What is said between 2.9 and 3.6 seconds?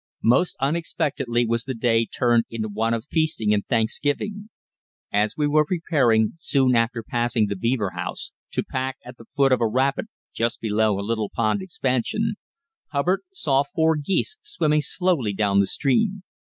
of feasting